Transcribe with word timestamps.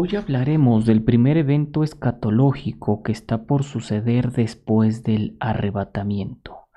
Hoy 0.00 0.14
hablaremos 0.14 0.86
del 0.86 1.02
primer 1.02 1.36
evento 1.38 1.82
escatológico 1.82 3.02
que 3.02 3.10
está 3.10 3.46
por 3.46 3.64
suceder 3.64 4.30
después 4.30 5.02
del 5.02 5.36
arrebatamiento. 5.40 6.68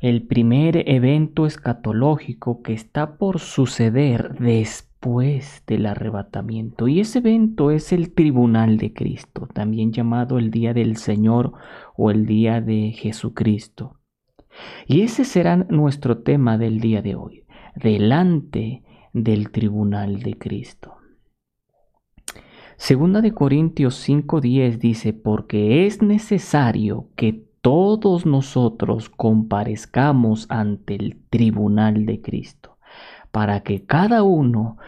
El 0.00 0.22
primer 0.22 0.88
evento 0.88 1.44
escatológico 1.44 2.62
que 2.62 2.72
está 2.72 3.18
por 3.18 3.38
suceder 3.38 4.38
después 4.38 5.62
del 5.66 5.84
arrebatamiento. 5.84 6.88
Y 6.88 7.00
ese 7.00 7.18
evento 7.18 7.70
es 7.70 7.92
el 7.92 8.14
tribunal 8.14 8.78
de 8.78 8.94
Cristo, 8.94 9.46
también 9.52 9.92
llamado 9.92 10.38
el 10.38 10.50
día 10.50 10.72
del 10.72 10.96
Señor 10.96 11.52
o 11.98 12.10
el 12.10 12.24
día 12.24 12.62
de 12.62 12.92
Jesucristo. 12.92 13.98
Y 14.86 15.02
ese 15.02 15.26
será 15.26 15.56
nuestro 15.56 16.22
tema 16.22 16.56
del 16.56 16.80
día 16.80 17.02
de 17.02 17.14
hoy, 17.14 17.44
delante 17.76 18.84
del 19.12 19.50
tribunal 19.50 20.20
de 20.20 20.38
Cristo. 20.38 20.97
Segunda 22.78 23.20
de 23.20 23.34
Corintios 23.34 23.96
5:10 23.96 24.78
dice, 24.78 25.12
porque 25.12 25.84
es 25.84 26.00
necesario 26.00 27.08
que 27.16 27.32
todos 27.60 28.24
nosotros 28.24 29.10
comparezcamos 29.10 30.46
ante 30.48 30.94
el 30.94 31.20
tribunal 31.28 32.06
de 32.06 32.22
Cristo, 32.22 32.78
para 33.32 33.64
que 33.64 33.84
cada 33.84 34.22
uno, 34.22 34.78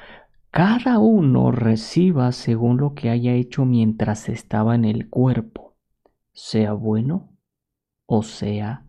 cada 0.53 1.01
uno 1.01 1.51
reciba 1.51 2.30
según 2.30 2.77
lo 2.77 2.95
que 2.95 3.11
haya 3.11 3.35
hecho 3.35 3.65
mientras 3.65 4.29
estaba 4.29 4.77
en 4.77 4.85
el 4.85 5.11
cuerpo, 5.11 5.75
sea 6.33 6.73
bueno 6.75 7.33
o 8.07 8.23
sea 8.23 8.87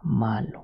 malo. 0.00 0.63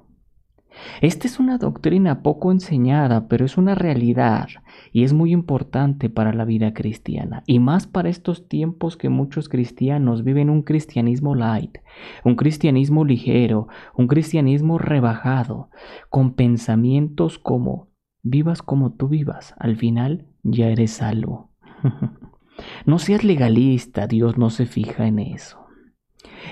Esta 1.00 1.26
es 1.26 1.38
una 1.38 1.58
doctrina 1.58 2.22
poco 2.22 2.52
enseñada, 2.52 3.28
pero 3.28 3.44
es 3.44 3.56
una 3.56 3.74
realidad 3.74 4.48
y 4.92 5.04
es 5.04 5.12
muy 5.12 5.32
importante 5.32 6.10
para 6.10 6.32
la 6.32 6.44
vida 6.44 6.74
cristiana, 6.74 7.42
y 7.46 7.58
más 7.58 7.86
para 7.86 8.08
estos 8.08 8.48
tiempos 8.48 8.96
que 8.96 9.08
muchos 9.08 9.48
cristianos 9.48 10.24
viven 10.24 10.50
un 10.50 10.62
cristianismo 10.62 11.34
light, 11.34 11.78
un 12.24 12.36
cristianismo 12.36 13.04
ligero, 13.04 13.68
un 13.94 14.08
cristianismo 14.08 14.78
rebajado, 14.78 15.70
con 16.08 16.34
pensamientos 16.34 17.38
como 17.38 17.88
vivas 18.22 18.62
como 18.62 18.92
tú 18.92 19.08
vivas, 19.08 19.54
al 19.58 19.76
final 19.76 20.26
ya 20.42 20.68
eres 20.68 20.92
salvo. 20.92 21.50
no 22.86 22.98
seas 22.98 23.24
legalista, 23.24 24.06
Dios 24.06 24.36
no 24.36 24.50
se 24.50 24.66
fija 24.66 25.06
en 25.06 25.18
eso. 25.18 25.58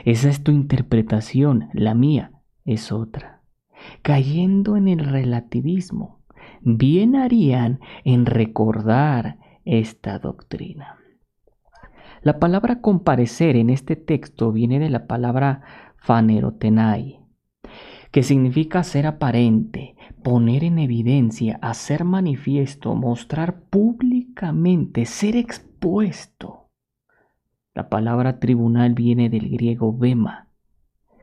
Esa 0.05 0.31
es 0.31 0.43
tu 0.43 0.53
interpretación, 0.53 1.69
la 1.75 1.95
mía 1.95 2.33
es 2.65 2.93
otra 2.93 3.38
cayendo 4.03 4.77
en 4.77 4.89
el 4.89 5.01
relativismo. 5.01 6.21
Bien 6.61 7.17
harían 7.17 7.81
en 8.05 8.27
recordar 8.27 9.39
esta 9.65 10.19
doctrina. 10.19 10.97
La 12.23 12.39
palabra 12.39 12.81
comparecer 12.81 13.57
en 13.57 13.71
este 13.71 13.95
texto 13.95 14.51
viene 14.51 14.79
de 14.79 14.91
la 14.91 15.07
palabra 15.07 15.63
fanerotenai, 15.99 17.21
que 18.11 18.23
significa 18.23 18.83
ser 18.83 19.07
aparente, 19.07 19.95
poner 20.23 20.65
en 20.65 20.79
evidencia, 20.79 21.59
hacer 21.63 22.05
manifiesto, 22.05 22.95
mostrar 22.95 23.61
públicamente, 23.61 25.07
ser 25.07 25.37
expuesto. 25.37 26.71
La 27.75 27.89
palabra 27.89 28.41
tribunal 28.41 28.95
viene 28.95 29.29
del 29.29 29.49
griego 29.51 29.97
bema, 29.97 30.48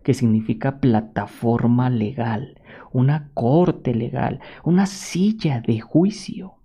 que 0.06 0.14
significa 0.14 0.80
plataforma 0.80 1.90
legal, 1.90 2.62
una 2.92 3.32
corte 3.34 3.96
legal, 3.96 4.40
una 4.64 4.86
silla 4.86 5.62
de 5.62 5.80
juicio. 5.82 6.60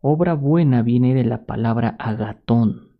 Obra 0.00 0.32
buena 0.32 0.80
viene 0.80 1.14
de 1.14 1.24
la 1.24 1.44
palabra 1.44 1.96
agatón, 1.98 2.96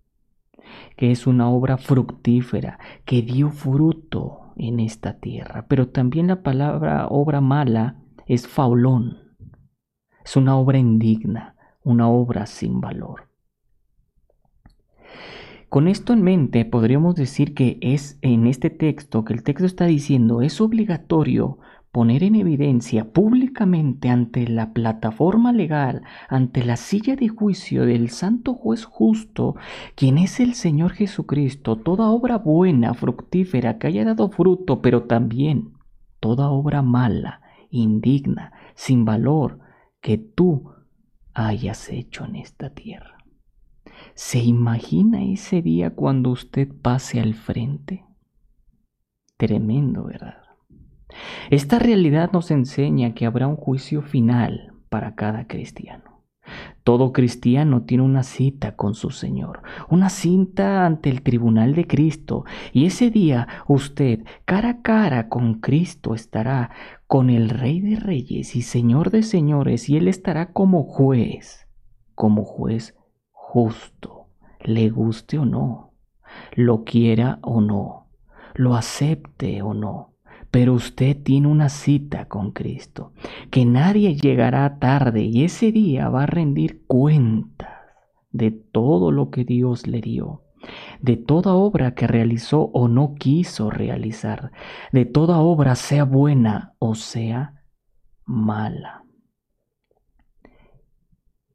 que 0.94 1.11
es 1.11 1.27
una 1.27 1.49
obra 1.49 1.78
fructífera, 1.78 2.78
que 3.06 3.22
dio 3.22 3.49
fruto 3.49 4.53
en 4.56 4.78
esta 4.78 5.19
tierra. 5.21 5.65
Pero 5.67 5.88
también 5.88 6.27
la 6.27 6.43
palabra 6.43 7.06
obra 7.09 7.41
mala 7.41 8.03
es 8.27 8.47
faulón, 8.47 9.38
es 10.22 10.37
una 10.37 10.55
obra 10.59 10.77
indigna, 10.77 11.56
una 11.83 12.11
obra 12.11 12.44
sin 12.44 12.83
valor. 12.83 13.28
Con 15.69 15.87
esto 15.87 16.15
en 16.15 16.23
mente, 16.23 16.65
podríamos 16.65 17.15
decir 17.15 17.53
que 17.53 17.79
es 17.83 18.19
en 18.23 18.47
este 18.47 18.71
texto 18.71 19.27
que 19.27 19.34
el 19.34 19.43
texto 19.43 19.67
está 19.67 19.84
diciendo 19.84 20.41
es 20.41 20.62
obligatorio 20.62 21.59
poner 21.93 22.23
en 22.23 22.37
evidencia 22.37 23.12
públicamente 23.12 24.09
ante 24.09 24.49
la 24.49 24.73
plataforma 24.73 25.53
legal, 25.53 26.05
ante 26.31 26.65
la 26.65 26.77
silla 26.77 27.17
de 27.17 27.29
juicio 27.29 27.84
del 27.84 28.09
santo 28.09 28.55
juez 28.55 28.87
justo, 28.87 29.56
quien 29.95 30.17
es 30.17 30.41
el 30.41 30.55
Señor 30.55 30.93
Jesucristo, 30.93 31.77
toda 31.77 32.09
obra 32.09 32.39
buena, 32.39 32.95
fructífera, 32.95 33.79
que 33.79 33.89
haya 33.89 34.06
dado 34.06 34.31
fruto, 34.31 34.81
pero 34.81 35.03
también 35.03 35.75
toda 36.19 36.49
obra 36.49 36.81
mala, 36.81 37.43
indigna, 37.69 38.53
sin 38.75 39.05
valor, 39.05 39.59
que 40.00 40.17
tú 40.17 40.73
hayas 41.35 41.91
hecho 41.91 42.25
en 42.25 42.37
esta 42.37 42.71
tierra. 42.71 43.18
¿Se 44.14 44.38
imagina 44.38 45.25
ese 45.25 45.62
día 45.62 45.91
cuando 45.94 46.31
usted 46.31 46.69
pase 46.82 47.20
al 47.20 47.34
frente? 47.34 48.04
Tremendo, 49.36 50.04
¿verdad? 50.04 50.42
Esta 51.50 51.78
realidad 51.78 52.32
nos 52.32 52.50
enseña 52.50 53.14
que 53.14 53.26
habrá 53.26 53.47
un 53.47 53.56
juicio 53.56 54.03
final 54.03 54.75
para 54.88 55.14
cada 55.14 55.47
cristiano. 55.47 56.25
Todo 56.82 57.12
cristiano 57.12 57.82
tiene 57.82 58.03
una 58.03 58.22
cita 58.22 58.75
con 58.75 58.94
su 58.94 59.10
Señor, 59.10 59.62
una 59.91 60.08
cinta 60.08 60.87
ante 60.87 61.10
el 61.10 61.22
tribunal 61.22 61.75
de 61.75 61.87
Cristo, 61.87 62.44
y 62.72 62.87
ese 62.87 63.10
día 63.10 63.47
usted 63.69 64.25
cara 64.47 64.70
a 64.70 64.82
cara 64.82 65.28
con 65.28 65.60
Cristo 65.60 66.14
estará 66.14 66.70
con 67.06 67.28
el 67.28 67.50
Rey 67.50 67.81
de 67.81 67.97
Reyes 67.97 68.56
y 68.56 68.62
Señor 68.62 69.10
de 69.10 69.22
Señores, 69.22 69.88
y 69.91 69.98
Él 69.98 70.08
estará 70.08 70.53
como 70.53 70.84
juez, 70.84 71.69
como 72.14 72.44
juez 72.44 72.97
justo, 73.50 74.26
le 74.60 74.91
guste 74.91 75.38
o 75.38 75.47
no, 75.47 75.94
lo 76.54 76.84
quiera 76.84 77.38
o 77.41 77.62
no, 77.62 78.10
lo 78.54 78.75
acepte 78.75 79.62
o 79.62 79.72
no. 79.72 80.16
Pero 80.50 80.75
usted 80.75 81.16
tiene 81.22 81.48
una 81.48 81.70
cita 81.70 82.26
con 82.26 82.53
Cristo, 82.53 83.14
que 83.50 83.64
nadie 83.64 84.16
llegará 84.16 84.78
tarde 84.78 85.22
y 85.22 85.44
ese 85.44 85.72
día 85.72 86.10
va 86.10 86.25
a 86.25 86.26
rendir 86.26 86.84
cuentas 86.87 87.70
de 88.31 88.50
todo 88.50 89.12
lo 89.12 89.31
que 89.31 89.44
Dios 89.44 89.87
le 89.87 90.03
dio, 90.03 90.42
de 91.00 91.16
toda 91.16 91.54
obra 91.54 91.94
que 91.94 92.06
realizó 92.06 92.64
o 92.75 92.87
no 92.87 93.14
quiso 93.14 93.70
realizar, 93.70 94.53
de 94.92 95.06
toda 95.06 95.38
obra 95.38 95.75
sea 95.75 96.04
buena 96.04 96.75
o 96.78 96.94
sea 96.94 97.64
mala. 98.26 99.07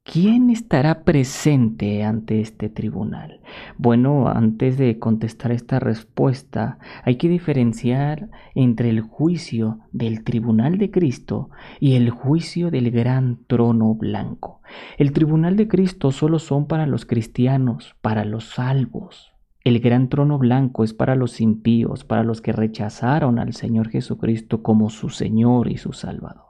¿Quién 0.06 0.50
estará 0.50 1.02
presente 1.02 2.04
ante 2.04 2.42
este 2.42 2.68
tribunal? 2.68 3.40
Bueno, 3.78 4.28
antes 4.28 4.76
de 4.76 4.98
contestar 4.98 5.50
esta 5.50 5.80
respuesta, 5.80 6.78
hay 7.04 7.16
que 7.16 7.30
diferenciar 7.30 8.28
entre 8.54 8.90
el 8.90 9.00
juicio 9.00 9.78
del 9.92 10.22
tribunal 10.22 10.76
de 10.76 10.90
Cristo 10.90 11.48
y 11.80 11.94
el 11.94 12.10
juicio 12.10 12.70
del 12.70 12.90
gran 12.90 13.38
trono 13.46 13.94
blanco. 13.94 14.60
El 14.98 15.12
tribunal 15.14 15.56
de 15.56 15.68
Cristo 15.68 16.12
solo 16.12 16.38
son 16.38 16.66
para 16.66 16.86
los 16.86 17.06
cristianos, 17.06 17.96
para 18.02 18.26
los 18.26 18.50
salvos. 18.50 19.32
El 19.64 19.80
gran 19.80 20.10
trono 20.10 20.36
blanco 20.36 20.84
es 20.84 20.92
para 20.92 21.14
los 21.14 21.40
impíos, 21.40 22.04
para 22.04 22.24
los 22.24 22.42
que 22.42 22.52
rechazaron 22.52 23.38
al 23.38 23.54
Señor 23.54 23.88
Jesucristo 23.88 24.62
como 24.62 24.90
su 24.90 25.08
Señor 25.08 25.72
y 25.72 25.78
su 25.78 25.94
Salvador. 25.94 26.43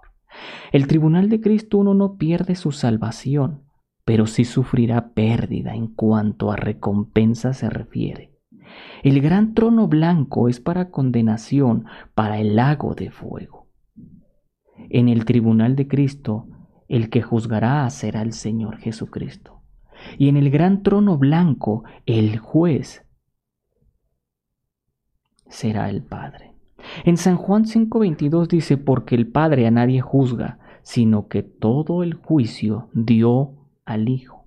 El 0.73 0.87
tribunal 0.87 1.29
de 1.29 1.41
Cristo 1.41 1.79
uno 1.79 1.95
no 1.95 2.17
pierde 2.17 2.55
su 2.55 2.73
salvación, 2.73 3.63
pero 4.05 4.27
sí 4.27 4.45
sufrirá 4.45 5.13
pérdida 5.15 5.75
en 5.75 5.89
cuanto 5.89 6.51
a 6.51 6.57
recompensa 6.57 7.53
se 7.53 7.71
refiere. 7.71 8.35
El 9.03 9.21
gran 9.21 9.55
trono 9.55 9.89
blanco 9.89 10.49
es 10.49 10.61
para 10.61 10.91
condenación, 10.91 11.87
para 12.15 12.39
el 12.39 12.57
lago 12.57 12.95
de 12.95 13.11
fuego. 13.11 13.69
En 14.91 15.09
el 15.09 15.25
tribunal 15.25 15.77
de 15.77 15.89
Cristo, 15.89 16.49
el 16.89 17.11
que 17.11 17.23
juzgará 17.23 17.89
será 17.91 18.23
el 18.23 18.33
Señor 18.33 18.79
Jesucristo. 18.79 19.63
Y 20.19 20.29
en 20.29 20.37
el 20.37 20.51
gran 20.51 20.83
trono 20.83 21.17
blanco, 21.17 21.85
el 22.05 22.39
juez 22.39 23.07
será 25.49 25.89
el 25.89 26.03
Padre. 26.03 26.54
En 27.05 27.17
San 27.17 27.37
Juan 27.37 27.65
5:22 27.65 28.49
dice, 28.49 28.77
porque 28.77 29.15
el 29.15 29.27
Padre 29.27 29.67
a 29.67 29.71
nadie 29.71 30.01
juzga, 30.01 30.59
sino 30.83 31.29
que 31.29 31.43
todo 31.43 32.03
el 32.03 32.15
juicio 32.15 32.89
dio 32.93 33.55
al 33.85 34.09
Hijo. 34.09 34.47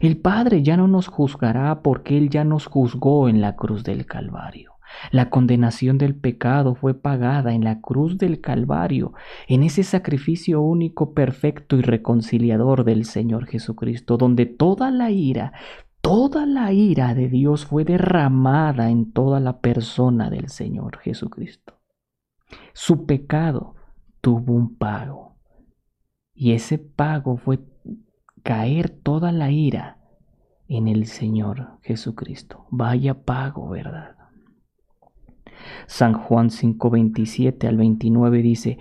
El 0.00 0.18
Padre 0.18 0.62
ya 0.62 0.76
no 0.76 0.88
nos 0.88 1.08
juzgará 1.08 1.82
porque 1.82 2.16
Él 2.16 2.30
ya 2.30 2.44
nos 2.44 2.66
juzgó 2.66 3.28
en 3.28 3.40
la 3.40 3.56
cruz 3.56 3.84
del 3.84 4.06
Calvario. 4.06 4.74
La 5.10 5.30
condenación 5.30 5.98
del 5.98 6.14
pecado 6.14 6.74
fue 6.74 6.94
pagada 6.94 7.52
en 7.52 7.62
la 7.62 7.80
cruz 7.80 8.18
del 8.18 8.40
Calvario, 8.40 9.12
en 9.46 9.62
ese 9.62 9.82
sacrificio 9.82 10.60
único, 10.60 11.12
perfecto 11.12 11.76
y 11.76 11.82
reconciliador 11.82 12.84
del 12.84 13.04
Señor 13.04 13.46
Jesucristo, 13.46 14.16
donde 14.16 14.46
toda 14.46 14.90
la 14.90 15.10
ira, 15.10 15.52
toda 16.00 16.46
la 16.46 16.72
ira 16.72 17.14
de 17.14 17.28
Dios 17.28 17.66
fue 17.66 17.84
derramada 17.84 18.90
en 18.90 19.12
toda 19.12 19.40
la 19.40 19.60
persona 19.60 20.30
del 20.30 20.48
Señor 20.48 20.98
Jesucristo. 20.98 21.77
Su 22.72 23.06
pecado 23.06 23.74
tuvo 24.20 24.54
un 24.54 24.76
pago. 24.76 25.36
Y 26.34 26.52
ese 26.52 26.78
pago 26.78 27.36
fue 27.36 27.60
caer 28.42 28.90
toda 28.90 29.32
la 29.32 29.50
ira 29.50 29.98
en 30.68 30.88
el 30.88 31.06
Señor 31.06 31.78
Jesucristo. 31.82 32.66
Vaya 32.70 33.24
pago, 33.24 33.68
¿verdad? 33.68 34.16
San 35.86 36.14
Juan 36.14 36.50
5:27 36.50 37.66
al 37.66 37.76
29 37.76 38.42
dice, 38.42 38.78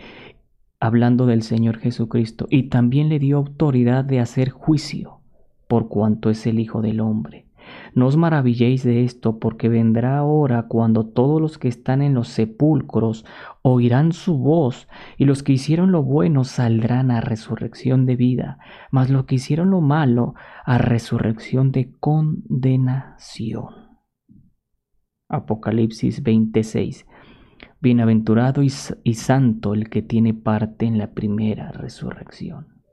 hablando 0.80 1.26
del 1.26 1.42
Señor 1.42 1.80
Jesucristo, 1.80 2.46
y 2.50 2.70
también 2.70 3.10
le 3.10 3.18
dio 3.18 3.38
autoridad 3.38 4.06
de 4.06 4.20
hacer 4.20 4.52
juicio, 4.52 5.22
por 5.68 5.88
cuanto 5.88 6.30
es 6.30 6.46
el 6.46 6.60
Hijo 6.60 6.82
del 6.82 7.00
Hombre 7.00 7.47
no 7.94 8.06
os 8.06 8.16
maravilléis 8.16 8.84
de 8.84 9.04
esto, 9.04 9.40
porque 9.40 9.70
vendrá 9.70 10.24
hora 10.24 10.68
cuando 10.68 11.06
todos 11.08 11.42
los 11.42 11.58
que 11.58 11.68
están 11.68 12.02
en 12.02 12.14
los 12.14 12.28
sepulcros 12.28 13.26
oirán 13.64 14.12
su 14.12 14.38
voz, 14.38 14.88
y 15.18 15.26
los 15.26 15.42
que 15.42 15.54
hicieron 15.54 15.92
lo 15.92 16.04
bueno 16.04 16.44
saldrán 16.44 17.10
a 17.10 17.22
resurrección 17.22 18.06
de 18.06 18.16
vida, 18.16 18.60
mas 18.92 19.10
los 19.10 19.26
que 19.26 19.36
hicieron 19.36 19.72
lo 19.72 19.82
malo 19.82 20.36
a 20.64 20.78
resurrección 20.78 21.72
de 21.72 21.92
condenación. 22.00 23.88
Apocalipsis 25.28 26.22
26. 26.22 27.06
Bienaventurado 27.82 28.64
y, 28.64 28.72
y 29.04 29.14
santo 29.16 29.74
el 29.74 29.90
que 29.90 30.02
tiene 30.02 30.34
parte 30.34 30.86
en 30.86 30.98
la 30.98 31.12
primera 31.14 31.72
resurrección. 31.72 32.84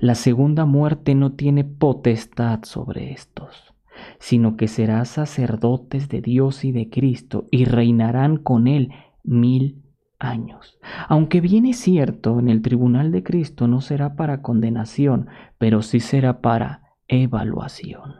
La 0.00 0.14
segunda 0.14 0.66
muerte 0.66 1.14
no 1.14 1.32
tiene 1.32 1.64
potestad 1.64 2.60
sobre 2.64 3.12
estos 3.12 3.74
sino 4.18 4.56
que 4.56 4.68
será 4.68 5.04
sacerdotes 5.04 6.08
de 6.08 6.20
Dios 6.20 6.64
y 6.64 6.72
de 6.72 6.90
Cristo 6.90 7.46
y 7.50 7.64
reinarán 7.64 8.36
con 8.36 8.66
él 8.66 8.92
mil 9.22 9.82
años. 10.18 10.78
Aunque 11.08 11.40
bien 11.40 11.66
es 11.66 11.78
cierto, 11.78 12.38
en 12.38 12.48
el 12.48 12.62
tribunal 12.62 13.10
de 13.10 13.22
Cristo 13.22 13.66
no 13.66 13.80
será 13.80 14.14
para 14.16 14.42
condenación, 14.42 15.28
pero 15.58 15.82
sí 15.82 16.00
será 16.00 16.40
para 16.40 16.96
evaluación. 17.08 18.14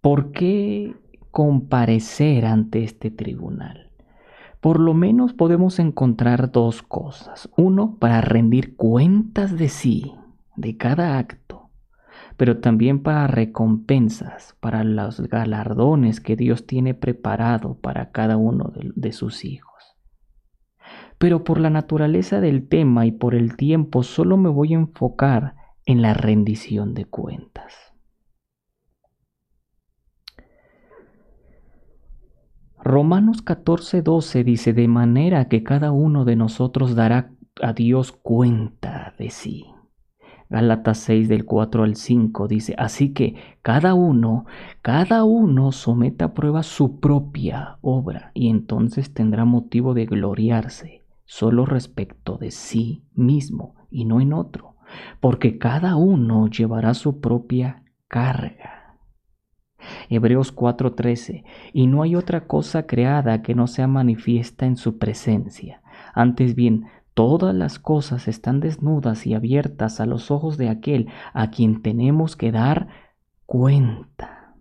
¿Por 0.00 0.32
qué 0.32 0.94
comparecer 1.30 2.46
ante 2.46 2.84
este 2.84 3.10
tribunal? 3.10 3.90
Por 4.60 4.78
lo 4.78 4.92
menos 4.92 5.32
podemos 5.32 5.78
encontrar 5.78 6.52
dos 6.52 6.82
cosas. 6.82 7.50
Uno, 7.56 7.96
para 7.98 8.20
rendir 8.20 8.76
cuentas 8.76 9.56
de 9.56 9.68
sí, 9.68 10.12
de 10.56 10.76
cada 10.76 11.18
acto 11.18 11.49
pero 12.40 12.56
también 12.56 13.02
para 13.02 13.26
recompensas, 13.26 14.56
para 14.60 14.82
los 14.82 15.20
galardones 15.20 16.22
que 16.22 16.36
Dios 16.36 16.66
tiene 16.66 16.94
preparado 16.94 17.74
para 17.74 18.12
cada 18.12 18.38
uno 18.38 18.72
de, 18.74 19.12
sus 19.12 19.44
hijos. 19.44 19.98
Pero 21.18 21.44
por 21.44 21.60
la 21.60 21.68
naturaleza 21.68 22.40
del 22.40 22.66
tema 22.66 23.04
y 23.04 23.12
por 23.12 23.34
el 23.34 23.58
tiempo 23.58 24.02
solo 24.02 24.38
me 24.38 24.48
voy 24.48 24.72
a 24.72 24.78
enfocar 24.78 25.54
en 25.84 26.00
la 26.00 26.14
rendición 26.14 26.94
de 26.94 27.04
cuentas. 27.04 27.74
Romanos 32.82 33.44
14:12 33.44 34.44
dice, 34.44 34.72
de 34.72 34.88
manera 34.88 35.48
que 35.48 35.62
cada 35.62 35.92
uno 35.92 36.24
de 36.24 36.36
nosotros 36.36 36.94
dará 36.94 37.34
a 37.60 37.74
Dios 37.74 38.12
cuenta 38.12 39.14
de 39.18 39.28
sí. 39.28 39.66
Gálatas 40.50 40.98
6 40.98 41.28
del 41.28 41.44
4 41.44 41.84
al 41.84 41.94
5 41.94 42.48
dice, 42.48 42.74
así 42.76 43.12
que 43.12 43.36
cada 43.62 43.94
uno, 43.94 44.46
cada 44.82 45.22
uno 45.22 45.70
someta 45.70 46.26
a 46.26 46.34
prueba 46.34 46.64
su 46.64 46.98
propia 46.98 47.78
obra 47.82 48.32
y 48.34 48.50
entonces 48.50 49.14
tendrá 49.14 49.44
motivo 49.44 49.94
de 49.94 50.06
gloriarse 50.06 51.04
solo 51.24 51.66
respecto 51.66 52.36
de 52.36 52.50
sí 52.50 53.04
mismo 53.14 53.76
y 53.92 54.04
no 54.06 54.20
en 54.20 54.32
otro, 54.32 54.74
porque 55.20 55.56
cada 55.56 55.94
uno 55.94 56.48
llevará 56.48 56.94
su 56.94 57.20
propia 57.20 57.84
carga. 58.08 58.98
Hebreos 60.08 60.52
4:13, 60.52 61.44
y 61.72 61.86
no 61.86 62.02
hay 62.02 62.16
otra 62.16 62.48
cosa 62.48 62.86
creada 62.86 63.42
que 63.42 63.54
no 63.54 63.68
sea 63.68 63.86
manifiesta 63.86 64.66
en 64.66 64.76
su 64.76 64.98
presencia. 64.98 65.80
Antes 66.12 66.56
bien, 66.56 66.86
Todas 67.14 67.54
las 67.54 67.78
cosas 67.78 68.28
están 68.28 68.60
desnudas 68.60 69.26
y 69.26 69.34
abiertas 69.34 70.00
a 70.00 70.06
los 70.06 70.30
ojos 70.30 70.56
de 70.56 70.68
aquel 70.68 71.08
a 71.32 71.50
quien 71.50 71.82
tenemos 71.82 72.36
que 72.36 72.52
dar 72.52 72.88
cuenta. 73.46 74.54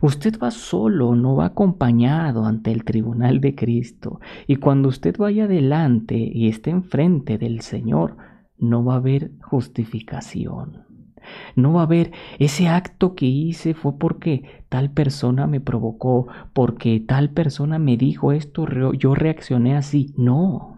Usted 0.00 0.38
va 0.38 0.50
solo, 0.50 1.14
no 1.16 1.36
va 1.36 1.46
acompañado 1.46 2.44
ante 2.44 2.70
el 2.70 2.84
tribunal 2.84 3.40
de 3.40 3.54
Cristo. 3.54 4.20
Y 4.46 4.56
cuando 4.56 4.88
usted 4.88 5.16
vaya 5.16 5.44
adelante 5.44 6.16
y 6.16 6.48
esté 6.48 6.70
enfrente 6.70 7.38
del 7.38 7.60
Señor, 7.60 8.16
no 8.58 8.84
va 8.84 8.94
a 8.94 8.98
haber 8.98 9.32
justificación. 9.40 10.84
No 11.56 11.72
va 11.72 11.80
a 11.80 11.84
haber 11.84 12.12
ese 12.38 12.68
acto 12.68 13.14
que 13.14 13.26
hice 13.26 13.74
fue 13.74 13.98
porque 13.98 14.64
tal 14.68 14.90
persona 14.90 15.46
me 15.46 15.60
provocó, 15.60 16.28
porque 16.52 17.00
tal 17.00 17.30
persona 17.30 17.78
me 17.78 17.96
dijo 17.96 18.32
esto, 18.32 18.66
yo 18.92 19.14
reaccioné 19.14 19.76
así. 19.76 20.14
No, 20.16 20.77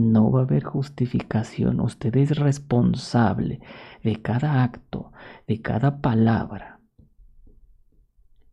no 0.00 0.30
va 0.30 0.40
a 0.40 0.42
haber 0.44 0.64
justificación. 0.64 1.80
Usted 1.80 2.16
es 2.16 2.38
responsable 2.38 3.60
de 4.02 4.20
cada 4.22 4.62
acto, 4.62 5.12
de 5.46 5.60
cada 5.60 6.00
palabra 6.00 6.80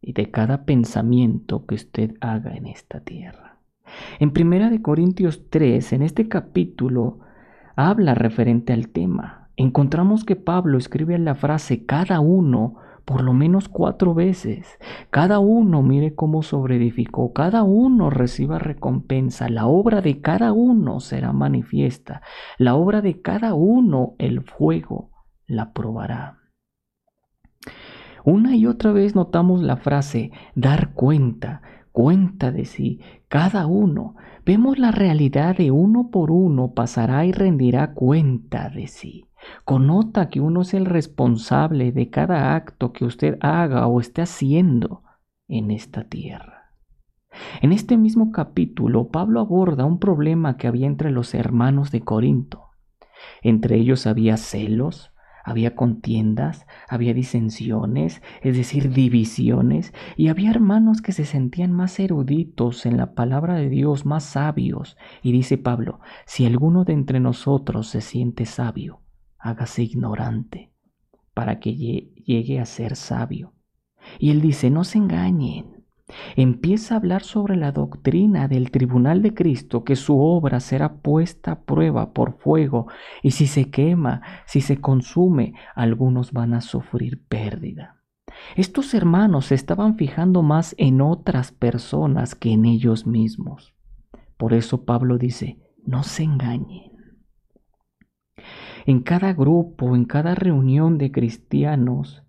y 0.01 0.13
de 0.13 0.31
cada 0.31 0.65
pensamiento 0.65 1.65
que 1.65 1.75
usted 1.75 2.15
haga 2.21 2.55
en 2.55 2.67
esta 2.67 2.99
tierra. 3.01 3.59
En 4.19 4.31
Primera 4.31 4.69
de 4.69 4.81
Corintios 4.81 5.49
3, 5.49 5.93
en 5.93 6.01
este 6.01 6.27
capítulo, 6.27 7.19
habla 7.75 8.13
referente 8.13 8.73
al 8.73 8.89
tema. 8.89 9.49
Encontramos 9.55 10.23
que 10.23 10.35
Pablo 10.35 10.77
escribe 10.77 11.17
la 11.17 11.35
frase 11.35 11.85
cada 11.85 12.19
uno 12.19 12.75
por 13.07 13.21
lo 13.21 13.31
menos 13.31 13.69
cuatro 13.69 14.13
veces. 14.13 14.77
Cada 15.11 15.39
uno 15.39 15.81
mire 15.81 16.13
cómo 16.13 16.43
sobreedificó, 16.43 17.31
cada 17.31 17.63
uno 17.63 18.09
reciba 18.09 18.59
recompensa, 18.59 19.47
la 19.47 19.65
obra 19.65 20.01
de 20.01 20.19
cada 20.19 20.51
uno 20.51 20.99
será 20.99 21.31
manifiesta, 21.31 22.21
la 22.57 22.75
obra 22.75 23.01
de 23.01 23.21
cada 23.21 23.53
uno 23.53 24.15
el 24.19 24.41
fuego 24.41 25.11
la 25.45 25.71
probará. 25.71 26.39
Una 28.25 28.57
y 28.57 28.67
otra 28.67 28.91
vez 28.91 29.15
notamos 29.15 29.63
la 29.63 29.77
frase 29.77 30.33
dar 30.53 30.93
cuenta, 30.93 31.61
cuenta 31.93 32.51
de 32.51 32.65
sí, 32.65 32.99
cada 33.29 33.67
uno. 33.67 34.17
Vemos 34.45 34.79
la 34.79 34.91
realidad 34.91 35.55
de 35.55 35.71
uno 35.71 36.09
por 36.11 36.29
uno 36.29 36.73
pasará 36.73 37.25
y 37.25 37.31
rendirá 37.31 37.93
cuenta 37.93 38.69
de 38.69 38.87
sí. 38.87 39.27
Conota 39.65 40.29
que 40.29 40.39
uno 40.39 40.61
es 40.61 40.73
el 40.73 40.85
responsable 40.85 41.91
de 41.91 42.09
cada 42.09 42.55
acto 42.55 42.93
que 42.93 43.05
usted 43.05 43.37
haga 43.41 43.87
o 43.87 43.99
esté 43.99 44.21
haciendo 44.21 45.03
en 45.47 45.71
esta 45.71 46.03
tierra. 46.03 46.73
En 47.61 47.71
este 47.71 47.97
mismo 47.97 48.31
capítulo, 48.31 49.09
Pablo 49.09 49.41
aborda 49.41 49.85
un 49.85 49.99
problema 49.99 50.57
que 50.57 50.67
había 50.67 50.87
entre 50.87 51.11
los 51.11 51.33
hermanos 51.33 51.91
de 51.91 52.01
Corinto. 52.01 52.63
Entre 53.41 53.77
ellos 53.77 54.07
había 54.07 54.37
celos, 54.37 55.11
había 55.43 55.75
contiendas, 55.75 56.67
había 56.89 57.13
disensiones, 57.13 58.21
es 58.41 58.57
decir, 58.57 58.91
divisiones, 58.91 59.93
y 60.17 60.27
había 60.27 60.51
hermanos 60.51 61.01
que 61.01 61.13
se 61.13 61.23
sentían 61.23 61.71
más 61.71 61.99
eruditos 61.99 62.85
en 62.85 62.97
la 62.97 63.13
palabra 63.13 63.55
de 63.55 63.69
Dios, 63.69 64.05
más 64.05 64.25
sabios. 64.25 64.97
Y 65.23 65.31
dice 65.31 65.57
Pablo, 65.57 65.99
si 66.25 66.45
alguno 66.45 66.83
de 66.83 66.93
entre 66.93 67.19
nosotros 67.19 67.87
se 67.87 68.01
siente 68.01 68.45
sabio, 68.45 69.01
hágase 69.39 69.83
ignorante 69.83 70.71
para 71.33 71.59
que 71.59 71.75
llegue 71.75 72.59
a 72.59 72.65
ser 72.65 72.95
sabio. 72.95 73.53
Y 74.19 74.31
él 74.31 74.41
dice, 74.41 74.69
no 74.69 74.83
se 74.83 74.97
engañen. 74.97 75.85
Empieza 76.35 76.93
a 76.93 76.97
hablar 76.97 77.23
sobre 77.23 77.55
la 77.57 77.71
doctrina 77.71 78.47
del 78.47 78.71
tribunal 78.71 79.21
de 79.21 79.33
Cristo, 79.33 79.83
que 79.83 79.95
su 79.95 80.19
obra 80.19 80.59
será 80.59 80.95
puesta 81.01 81.51
a 81.51 81.61
prueba 81.61 82.13
por 82.13 82.37
fuego, 82.39 82.87
y 83.21 83.31
si 83.31 83.45
se 83.45 83.69
quema, 83.69 84.21
si 84.45 84.61
se 84.61 84.79
consume, 84.79 85.53
algunos 85.75 86.31
van 86.31 86.53
a 86.53 86.61
sufrir 86.61 87.25
pérdida. 87.27 87.97
Estos 88.55 88.93
hermanos 88.93 89.47
se 89.47 89.55
estaban 89.55 89.97
fijando 89.97 90.43
más 90.43 90.75
en 90.77 91.01
otras 91.01 91.51
personas 91.51 92.35
que 92.35 92.51
en 92.51 92.65
ellos 92.65 93.05
mismos. 93.05 93.73
Por 94.37 94.53
eso 94.53 94.85
Pablo 94.85 95.17
dice, 95.17 95.59
no 95.85 96.03
se 96.03 96.23
engañen. 96.23 96.96
En 98.87 99.01
cada 99.01 99.33
grupo, 99.33 99.97
en 99.97 100.05
cada 100.05 100.33
reunión 100.33 100.97
de 100.97 101.11
cristianos, 101.11 102.23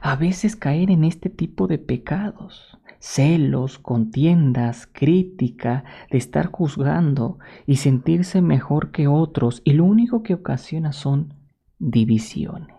a 0.00 0.16
veces 0.16 0.56
caer 0.56 0.90
en 0.90 1.04
este 1.04 1.28
tipo 1.28 1.66
de 1.66 1.76
pecados, 1.76 2.78
celos, 3.00 3.78
contiendas, 3.78 4.88
crítica, 4.90 5.84
de 6.10 6.16
estar 6.16 6.46
juzgando 6.46 7.38
y 7.66 7.76
sentirse 7.76 8.40
mejor 8.40 8.92
que 8.92 9.08
otros 9.08 9.60
y 9.62 9.74
lo 9.74 9.84
único 9.84 10.22
que 10.22 10.32
ocasiona 10.32 10.92
son 10.92 11.34
divisiones. 11.78 12.78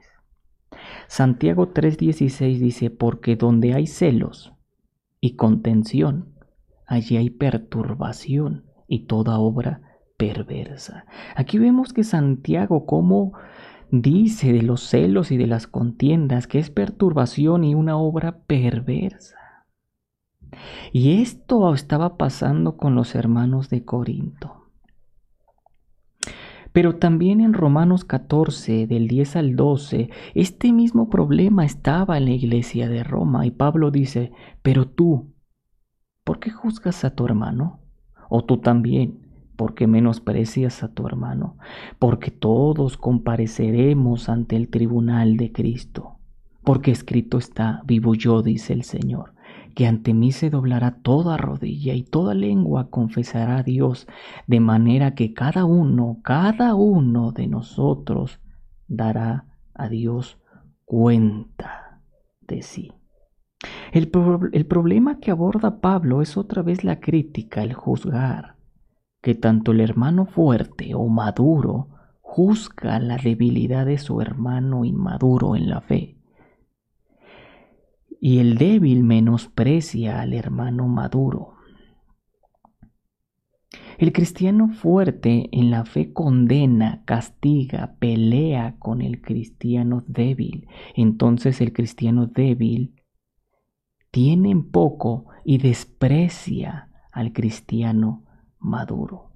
Santiago 1.07 1.75
3:16 1.75 2.57
dice, 2.57 2.89
porque 2.89 3.35
donde 3.35 3.75
hay 3.75 3.85
celos 3.85 4.53
y 5.21 5.35
contención, 5.35 6.33
allí 6.87 7.17
hay 7.17 7.29
perturbación 7.29 8.65
y 8.87 9.05
toda 9.05 9.37
obra 9.37 9.88
perversa. 10.19 11.05
Aquí 11.37 11.57
vemos 11.57 11.93
que 11.93 12.03
Santiago 12.03 12.85
como 12.85 13.31
dice 13.89 14.51
de 14.51 14.61
los 14.61 14.81
celos 14.81 15.31
y 15.31 15.37
de 15.37 15.47
las 15.47 15.65
contiendas 15.65 16.45
que 16.45 16.59
es 16.59 16.69
perturbación 16.69 17.63
y 17.63 17.73
una 17.73 17.97
obra 17.97 18.41
perversa. 18.45 19.37
Y 20.91 21.21
esto 21.21 21.73
estaba 21.73 22.17
pasando 22.17 22.75
con 22.75 22.95
los 22.95 23.15
hermanos 23.15 23.69
de 23.69 23.85
Corinto. 23.85 24.65
Pero 26.73 26.97
también 26.97 27.39
en 27.39 27.53
Romanos 27.53 28.03
14, 28.03 28.87
del 28.87 29.07
10 29.07 29.37
al 29.37 29.55
12, 29.55 30.09
este 30.35 30.73
mismo 30.73 31.09
problema 31.09 31.65
estaba 31.65 32.17
en 32.17 32.25
la 32.25 32.31
iglesia 32.31 32.89
de 32.89 33.03
Roma 33.03 33.45
y 33.45 33.51
Pablo 33.51 33.89
dice, 33.89 34.33
pero 34.61 34.85
tú, 34.85 35.33
¿por 36.25 36.39
qué 36.39 36.51
juzgas 36.51 37.05
a 37.05 37.15
tu 37.15 37.25
hermano? 37.25 37.79
O 38.29 38.43
tú 38.43 38.57
también, 38.57 39.28
¿por 39.59 39.73
qué 39.73 39.87
menosprecias 39.87 40.83
a 40.83 40.93
tu 40.93 41.05
hermano? 41.05 41.57
Porque 41.99 42.31
todos 42.31 42.95
compareceremos 42.95 44.29
ante 44.29 44.55
el 44.55 44.69
tribunal 44.69 45.35
de 45.35 45.51
Cristo. 45.51 46.15
Porque 46.63 46.91
escrito 46.91 47.37
está, 47.37 47.81
vivo 47.83 48.15
yo, 48.15 48.41
dice 48.41 48.71
el 48.71 48.83
Señor 48.83 49.33
que 49.75 49.85
ante 49.85 50.13
mí 50.13 50.31
se 50.31 50.49
doblará 50.49 50.99
toda 51.01 51.35
rodilla 51.35 51.93
y 51.93 52.03
toda 52.03 52.33
lengua 52.33 52.89
confesará 52.89 53.57
a 53.57 53.63
Dios, 53.63 54.07
de 54.47 54.59
manera 54.59 55.13
que 55.13 55.33
cada 55.33 55.65
uno, 55.65 56.19
cada 56.23 56.75
uno 56.75 57.31
de 57.31 57.47
nosotros 57.47 58.39
dará 58.87 59.45
a 59.73 59.89
Dios 59.89 60.37
cuenta 60.85 62.01
de 62.47 62.61
sí. 62.61 62.91
El, 63.91 64.09
el, 64.53 64.65
problema 64.65 65.19
que 65.19 65.31
aborda 65.31 65.79
Pablo 65.81 66.21
es 66.21 66.37
otra 66.37 66.61
vez 66.61 66.83
la 66.83 66.99
crítica, 66.99 67.61
el 67.63 67.73
juzgar, 67.73 68.58
que 69.21 69.35
tanto 69.35 69.71
el 69.71 69.81
hermano 69.81 70.25
fuerte 70.25 70.95
o 70.95 71.07
maduro 71.07 71.89
juzga 72.21 72.99
la 72.99 73.17
debilidad 73.17 73.85
de 73.85 73.97
su 73.97 74.21
hermano 74.21 74.85
inmaduro 74.85 75.55
en 75.55 75.69
la 75.69 75.81
fe 75.81 76.19
y 78.19 78.39
el 78.39 78.57
débil 78.57 79.03
menosprecia 79.03 80.21
al 80.21 80.33
hermano 80.33 80.87
maduro. 80.87 81.53
El 83.97 84.13
cristiano 84.13 84.69
fuerte 84.69 85.49
en 85.51 85.71
la 85.71 85.85
fe 85.85 86.13
condena, 86.13 87.03
castiga, 87.05 87.97
pelea 87.99 88.77
con 88.79 89.01
el 89.01 89.21
cristiano 89.21 90.03
débil. 90.07 90.67
Entonces 90.95 91.59
el 91.59 91.73
cristiano 91.73 92.25
débil 92.27 92.95
tiene 94.11 94.51
en 94.51 94.69
poco 94.71 95.25
y 95.43 95.57
desprecia 95.57 96.89
al 97.11 97.33
cristiano 97.33 98.23
maduro. 98.59 99.29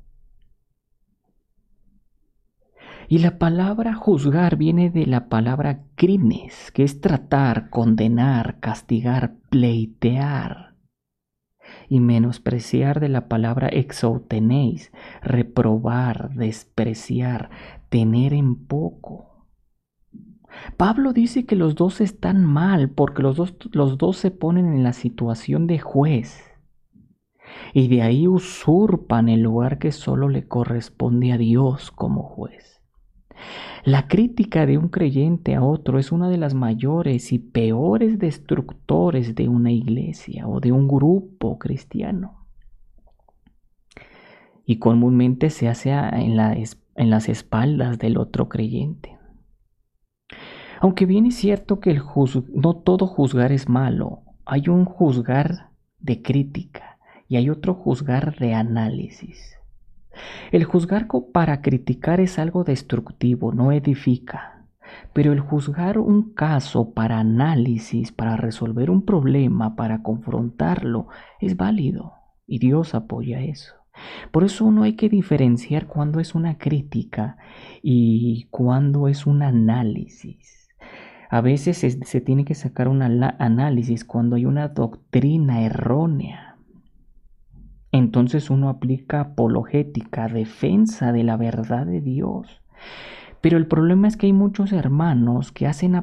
Y 3.07 3.19
la 3.19 3.37
palabra 3.37 3.93
juzgar 3.93 4.55
viene 4.55 4.89
de 4.89 5.05
la 5.05 5.27
palabra 5.27 5.83
crines, 5.95 6.71
que 6.71 6.83
es 6.83 7.01
tratar, 7.01 7.69
condenar, 7.69 8.59
castigar, 8.59 9.35
pleitear. 9.49 10.75
Y 11.89 11.99
menospreciar 11.99 12.99
de 12.99 13.09
la 13.09 13.27
palabra 13.27 13.67
exoutenéis, 13.67 14.91
reprobar, 15.21 16.33
despreciar, 16.35 17.49
tener 17.89 18.33
en 18.33 18.65
poco. 18.65 19.47
Pablo 20.77 21.13
dice 21.13 21.45
que 21.45 21.55
los 21.55 21.75
dos 21.75 21.99
están 21.99 22.45
mal 22.45 22.89
porque 22.89 23.21
los 23.21 23.35
dos, 23.35 23.55
los 23.71 23.97
dos 23.97 24.17
se 24.17 24.31
ponen 24.31 24.73
en 24.73 24.83
la 24.83 24.93
situación 24.93 25.67
de 25.67 25.79
juez 25.79 26.52
y 27.73 27.87
de 27.87 28.01
ahí 28.01 28.27
usurpan 28.27 29.29
el 29.29 29.41
lugar 29.41 29.79
que 29.79 29.91
solo 29.91 30.29
le 30.29 30.47
corresponde 30.47 31.31
a 31.31 31.37
Dios 31.37 31.91
como 31.91 32.23
juez. 32.23 32.81
La 33.83 34.07
crítica 34.07 34.65
de 34.65 34.77
un 34.77 34.87
creyente 34.87 35.55
a 35.55 35.63
otro 35.63 35.99
es 35.99 36.11
una 36.11 36.29
de 36.29 36.37
las 36.37 36.53
mayores 36.53 37.33
y 37.33 37.39
peores 37.39 38.19
destructores 38.19 39.35
de 39.35 39.49
una 39.49 39.71
iglesia 39.71 40.47
o 40.47 40.59
de 40.59 40.71
un 40.71 40.87
grupo 40.87 41.59
cristiano. 41.59 42.45
Y 44.65 44.77
comúnmente 44.77 45.49
se 45.49 45.67
hace 45.67 45.91
en, 45.91 46.37
las 46.37 47.27
espaldas 47.27 47.97
del 47.97 48.17
otro 48.17 48.47
creyente. 48.47 49.17
Aunque 50.79 51.05
bien 51.05 51.25
es 51.25 51.35
cierto 51.35 51.79
que 51.81 51.99
no 52.53 52.75
todo 52.75 53.07
juzgar 53.07 53.51
es 53.51 53.67
malo, 53.67 54.21
hay 54.45 54.69
un 54.69 54.85
juzgar 54.85 55.71
de 55.99 56.21
crítica 56.21 56.92
y 57.33 57.35
hay 57.35 57.49
otro 57.49 57.73
juzgar 57.73 58.37
de 58.37 58.53
análisis. 58.53 59.57
El 60.51 60.65
juzgar 60.65 61.07
para 61.31 61.63
criticar 61.63 62.19
es 62.19 62.37
algo 62.37 62.63
destructivo, 62.63 63.51
no 63.51 63.71
edifica. 63.71 64.67
Pero 65.13 65.33
el 65.33 65.39
juzgar 65.39 65.97
un 65.97 66.35
caso 66.35 66.93
para 66.93 67.17
análisis, 67.17 68.11
para 68.11 68.37
resolver 68.37 68.91
un 68.91 69.03
problema, 69.03 69.75
para 69.75 70.03
confrontarlo, 70.03 71.07
es 71.41 71.57
válido. 71.57 72.13
Y 72.45 72.59
Dios 72.59 72.93
apoya 72.93 73.41
eso. 73.41 73.73
Por 74.29 74.43
eso 74.43 74.65
uno 74.65 74.83
hay 74.83 74.93
que 74.93 75.09
diferenciar 75.09 75.87
cuándo 75.87 76.19
es 76.19 76.35
una 76.35 76.59
crítica 76.59 77.37
y 77.81 78.45
cuándo 78.51 79.07
es 79.07 79.25
un 79.25 79.41
análisis. 79.41 80.69
A 81.31 81.41
veces 81.41 81.79
se, 81.79 81.89
se 81.89 82.21
tiene 82.21 82.45
que 82.45 82.53
sacar 82.53 82.87
un 82.87 83.01
análisis 83.01 84.05
cuando 84.05 84.35
hay 84.35 84.45
una 84.45 84.67
doctrina 84.67 85.63
errónea 85.63 86.52
entonces 87.93 88.49
uno 88.49 88.69
aplica 88.69 89.21
apologética, 89.21 90.27
defensa 90.27 91.11
de 91.13 91.23
la 91.23 91.37
verdad 91.37 91.85
de 91.85 92.01
Dios. 92.01 92.61
Pero 93.39 93.57
el 93.57 93.67
problema 93.67 94.07
es 94.07 94.17
que 94.17 94.25
hay 94.25 94.33
muchos 94.33 94.73
hermanos 94.73 95.51
que 95.51 95.67
hacen 95.67 96.01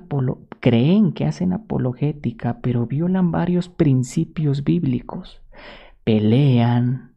creen 0.60 1.12
que 1.12 1.24
hacen 1.24 1.52
apologética, 1.52 2.60
pero 2.62 2.86
violan 2.86 3.32
varios 3.32 3.68
principios 3.68 4.62
bíblicos. 4.62 5.42
Pelean. 6.04 7.16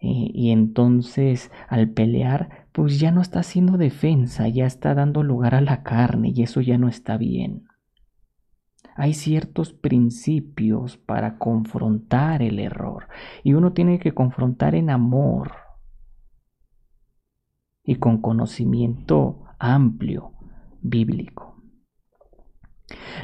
y 0.00 0.50
entonces 0.50 1.52
al 1.68 1.90
pelear, 1.90 2.66
pues 2.72 2.98
ya 2.98 3.12
no 3.12 3.20
está 3.20 3.40
haciendo 3.40 3.76
defensa, 3.76 4.48
ya 4.48 4.66
está 4.66 4.94
dando 4.94 5.22
lugar 5.22 5.54
a 5.54 5.60
la 5.60 5.82
carne 5.82 6.32
y 6.34 6.42
eso 6.42 6.60
ya 6.60 6.78
no 6.78 6.88
está 6.88 7.18
bien 7.18 7.68
hay 8.94 9.14
ciertos 9.14 9.72
principios 9.72 10.96
para 10.96 11.38
confrontar 11.38 12.42
el 12.42 12.58
error 12.58 13.08
y 13.42 13.54
uno 13.54 13.72
tiene 13.72 13.98
que 13.98 14.12
confrontar 14.12 14.74
en 14.74 14.90
amor 14.90 15.52
y 17.84 17.96
con 17.96 18.20
conocimiento 18.20 19.42
amplio 19.58 20.32
bíblico. 20.80 21.56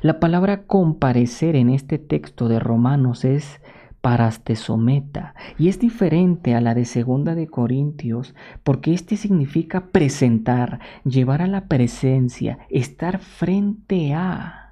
La 0.02 0.20
palabra 0.20 0.66
comparecer 0.66 1.56
en 1.56 1.70
este 1.70 1.98
texto 1.98 2.48
de 2.48 2.58
Romanos 2.58 3.24
es 3.24 3.60
parastesometa 4.00 5.34
y 5.58 5.68
es 5.68 5.80
diferente 5.80 6.54
a 6.54 6.60
la 6.60 6.74
de 6.74 6.84
segunda 6.84 7.34
de 7.34 7.48
Corintios 7.48 8.34
porque 8.62 8.94
este 8.94 9.16
significa 9.16 9.88
presentar, 9.88 10.80
llevar 11.04 11.42
a 11.42 11.48
la 11.48 11.66
presencia, 11.66 12.60
estar 12.70 13.18
frente 13.18 14.14
a 14.14 14.67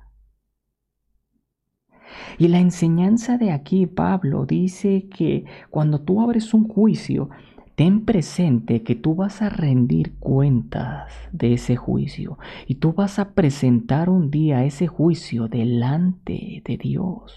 y 2.38 2.48
la 2.48 2.60
enseñanza 2.60 3.38
de 3.38 3.50
aquí, 3.50 3.86
Pablo, 3.86 4.46
dice 4.46 5.08
que 5.08 5.44
cuando 5.70 6.00
tú 6.00 6.20
abres 6.20 6.54
un 6.54 6.68
juicio, 6.68 7.30
ten 7.76 8.04
presente 8.04 8.82
que 8.82 8.94
tú 8.94 9.14
vas 9.14 9.42
a 9.42 9.50
rendir 9.50 10.14
cuentas 10.18 11.12
de 11.32 11.52
ese 11.52 11.76
juicio 11.76 12.38
y 12.66 12.76
tú 12.76 12.94
vas 12.94 13.18
a 13.18 13.34
presentar 13.34 14.08
un 14.08 14.30
día 14.30 14.64
ese 14.64 14.86
juicio 14.86 15.48
delante 15.48 16.62
de 16.64 16.76
Dios. 16.78 17.34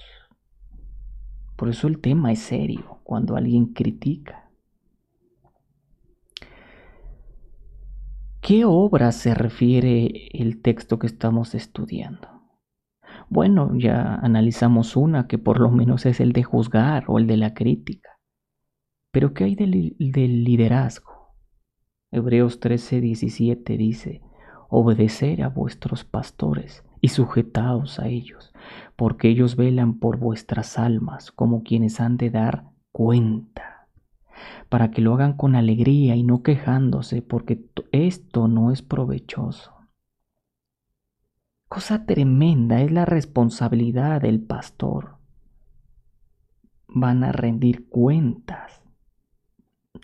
Por 1.56 1.70
eso 1.70 1.88
el 1.88 2.00
tema 2.00 2.32
es 2.32 2.40
serio 2.40 3.00
cuando 3.04 3.36
alguien 3.36 3.74
critica. 3.74 4.50
¿Qué 8.40 8.64
obra 8.64 9.12
se 9.12 9.34
refiere 9.34 10.30
el 10.32 10.62
texto 10.62 10.98
que 10.98 11.08
estamos 11.08 11.54
estudiando? 11.54 12.39
Bueno, 13.32 13.76
ya 13.76 14.16
analizamos 14.16 14.96
una 14.96 15.28
que 15.28 15.38
por 15.38 15.60
lo 15.60 15.70
menos 15.70 16.08
es 16.08 16.20
el 16.20 16.34
de 16.34 16.42
juzgar 16.42 17.04
o 17.08 17.20
el 17.20 17.28
de 17.28 17.38
la 17.38 17.54
crítica. 17.54 18.18
Pero 19.12 19.36
¿qué 19.36 19.44
hay 19.44 19.56
del, 19.56 19.96
liderazgo? 20.00 21.36
Hebreos 22.12 22.60
13, 22.60 23.02
17 23.02 23.78
dice, 23.78 24.24
obedecer 24.68 25.44
a 25.44 25.50
vuestros 25.50 26.04
pastores 26.04 26.84
y 27.02 27.10
sujetaos 27.10 28.00
a 28.00 28.08
ellos, 28.08 28.52
porque 28.96 29.30
ellos 29.30 29.56
velan 29.56 30.00
por 30.00 30.18
vuestras 30.18 30.80
almas 30.80 31.32
como 31.32 31.62
quienes 31.62 32.00
han 32.00 32.18
de 32.18 32.32
dar 32.32 32.72
cuenta, 32.92 33.88
para 34.70 34.90
que 34.90 35.02
lo 35.02 35.14
hagan 35.14 35.34
con 35.34 35.56
alegría 35.56 36.16
y 36.16 36.24
no 36.24 36.42
quejándose, 36.42 37.22
porque 37.22 37.64
esto 37.92 38.48
no 38.48 38.72
es 38.72 38.82
provechoso. 38.82 39.79
Cosa 41.70 42.06
tremenda 42.06 42.82
es 42.82 42.92
la 42.92 43.06
responsabilidad 43.06 44.22
del 44.22 44.42
pastor. 44.42 45.16
Van 46.88 47.24
a 47.24 47.32
rendir 47.32 47.88
cuentas 47.88 48.84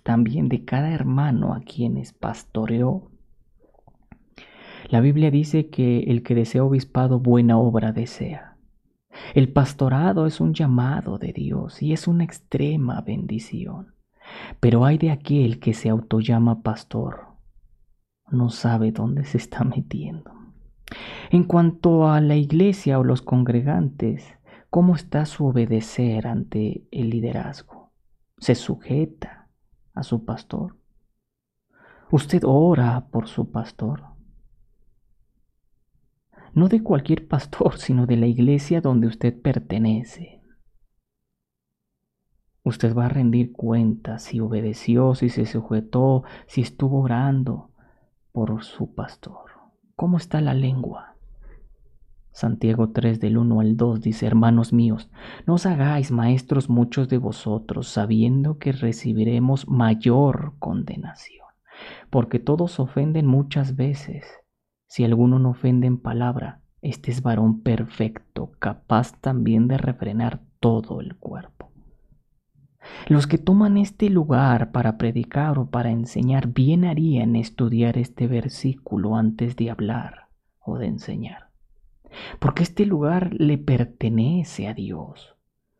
también 0.04 0.48
de 0.48 0.64
cada 0.64 0.92
hermano 0.94 1.54
a 1.54 1.62
quienes 1.62 2.14
pastoreó 2.14 3.10
la 4.90 5.02
Biblia 5.02 5.32
dice 5.32 5.70
que 5.70 6.04
el 6.04 6.22
que 6.22 6.36
desea 6.36 6.64
obispado 6.64 7.20
buena 7.20 7.58
obra 7.58 7.92
desea. 7.92 8.58
El 9.34 9.52
pastorado 9.52 10.28
es 10.28 10.40
un 10.40 10.54
llamado 10.54 11.18
de 11.18 11.34
Dios 11.34 11.82
y 11.82 11.94
es 11.94 12.08
una 12.08 12.24
extrema 12.24 13.02
bendición. 13.02 13.96
Pero 14.60 14.86
hay 14.86 14.98
de 14.98 15.12
aquel 15.12 15.60
que 15.60 15.74
se 15.74 15.90
autollama 15.90 16.62
pastor. 16.62 17.28
No 18.30 18.50
sabe 18.50 18.92
dónde 18.92 19.26
se 19.26 19.38
está 19.38 19.64
metiendo. 19.64 20.35
En 21.32 21.44
cuanto 21.44 22.08
a 22.08 22.22
la 22.22 22.36
iglesia 22.36 23.00
o 23.00 23.04
los 23.04 23.22
congregantes, 23.22 24.38
¿cómo 24.70 24.96
está 24.96 25.25
su 25.25 25.46
obedecer 25.46 26.27
ante 26.27 26.88
el 26.92 27.10
liderazgo? 27.10 27.92
¿Se 28.38 28.56
sujeta 28.56 29.50
a 29.94 30.04
su 30.04 30.25
pastor? 30.25 30.77
¿Usted 32.12 32.44
ora 32.46 33.08
por 33.12 33.27
su 33.27 33.51
pastor? 33.51 34.15
no 36.56 36.70
de 36.70 36.82
cualquier 36.82 37.27
pastor, 37.27 37.77
sino 37.77 38.08
de 38.08 38.15
la 38.15 38.25
iglesia 38.25 38.82
donde 38.82 39.08
usted 39.08 39.39
pertenece. 39.39 40.42
Usted 42.63 42.96
va 42.96 43.06
a 43.06 43.10
rendir 43.10 43.51
cuenta 43.51 44.18
si 44.18 44.39
obedeció, 44.39 45.13
si 45.13 45.30
se 45.30 45.46
sujetó, 45.46 46.24
si 46.48 46.62
estuvo 46.62 47.01
orando 47.01 47.70
por 48.32 48.63
su 48.63 48.96
pastor. 48.96 49.51
¿Cómo 49.98 50.18
está 50.18 50.42
la 50.42 50.54
lengua? 50.54 51.16
Santiago 52.34 52.90
3 52.90 53.22
del 53.22 53.38
1 53.38 53.62
al 53.62 53.78
2 53.78 54.02
dice, 54.02 54.25
hermanos 54.25 54.74
míos, 54.74 55.10
no 55.48 55.54
os 55.54 55.66
hagáis 55.66 56.12
maestros 56.12 56.70
muchos 56.70 57.08
de 57.08 57.18
vosotros, 57.18 57.88
sabiendo 57.88 58.58
que 58.58 58.74
recibiremos 58.74 59.70
mayor 59.70 60.56
condenación, 60.60 61.46
porque 62.10 62.40
todos 62.40 62.82
ofenden 62.82 63.25
muchas 63.25 63.78
veces. 63.78 64.25
Si 64.88 65.06
alguno 65.06 65.40
no 65.40 65.52
ofende 65.52 65.88
en 65.88 65.98
palabra, 65.98 66.60
este 66.82 67.12
es 67.12 67.22
varón 67.22 67.62
perfecto, 67.62 68.52
capaz 68.60 69.14
también 69.22 69.70
de 69.70 69.78
refrenar 69.78 70.42
todo 70.60 71.00
el 71.00 71.16
cuerpo. 71.16 71.72
Los 73.08 73.27
que 73.27 73.38
toman 73.38 73.77
este 73.77 74.10
lugar 74.10 74.72
para 74.72 74.98
predicar 74.98 75.60
o 75.60 75.70
para 75.70 75.92
enseñar 75.92 76.48
bien 76.48 76.86
harían 76.86 77.36
estudiar 77.36 77.98
este 77.98 78.27
versículo 78.27 79.15
antes 79.15 79.56
de 79.56 79.70
hablar 79.70 80.27
o 80.60 80.77
de 80.77 80.88
enseñar. 80.88 81.50
Porque 82.39 82.63
este 82.63 82.86
lugar 82.86 83.34
le 83.34 83.58
pertenece 83.58 84.68
a 84.68 84.74
Dios. 84.74 85.36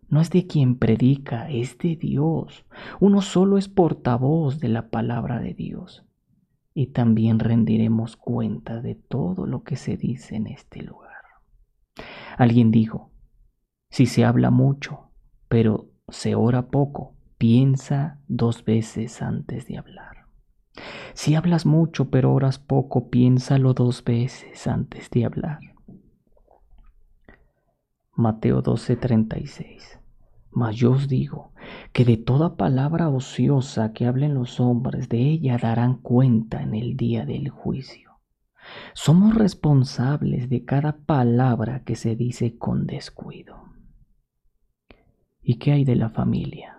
No 0.07 0.21
es 0.21 0.29
de 0.29 0.45
quien 0.45 0.77
predica, 0.77 1.50
es 1.50 1.77
de 1.77 1.95
Dios. 1.95 2.65
Uno 3.00 3.21
solo 3.21 3.57
es 3.57 3.67
portavoz 3.67 4.59
de 4.59 4.69
la 4.69 4.89
palabra 4.89 5.39
de 5.39 5.53
Dios 5.53 6.05
y 6.74 6.88
también 6.88 7.39
rendiremos 7.39 8.17
cuenta 8.17 8.81
de 8.81 8.95
todo 8.95 9.47
lo 9.47 9.63
que 9.63 9.77
se 9.77 9.97
dice 9.97 10.35
en 10.35 10.47
este 10.47 10.83
lugar. 10.83 11.05
Alguien 12.38 12.69
dijo, 12.69 13.12
si 13.89 14.05
se 14.05 14.25
habla 14.25 14.51
mucho, 14.51 15.09
pero 15.47 15.89
se 16.09 16.36
ora 16.36 16.67
poco, 16.67 17.13
piensa 17.38 18.19
dos 18.27 18.63
veces 18.63 19.21
antes 19.21 19.67
de 19.67 19.77
hablar. 19.77 20.27
Si 21.13 21.36
hablas 21.36 21.65
mucho, 21.65 22.10
pero 22.10 22.34
oras 22.34 22.60
poco, 22.60 23.10
piénsalo 23.10 23.73
dos 23.73 24.03
veces 24.03 24.67
antes 24.67 25.10
de 25.10 25.25
hablar. 25.25 25.60
Mateo 28.13 28.62
12:36 28.62 29.99
mas 30.56 30.77
yo 30.77 30.93
os 30.93 31.10
digo 31.10 31.51
que 31.91 32.06
de 32.06 32.15
toda 32.15 32.56
palabra 32.56 33.10
ociosa 33.10 33.91
que 33.91 34.06
hablen 34.06 34.34
los 34.34 34.62
hombres, 34.62 35.10
de 35.10 35.19
ella 35.19 35.58
darán 35.62 35.95
cuenta 35.95 36.62
en 36.62 36.73
el 36.73 36.95
día 36.95 37.25
del 37.25 37.49
juicio. 37.49 38.21
Somos 38.93 39.36
responsables 39.36 40.49
de 40.49 40.63
cada 40.63 40.93
palabra 40.93 41.84
que 41.84 41.95
se 41.95 42.15
dice 42.15 42.58
con 42.58 42.88
descuido. 42.88 43.74
¿Y 45.45 45.55
qué 45.55 45.71
hay 45.71 45.86
de 45.86 45.95
la 45.95 46.10
familia? 46.10 46.77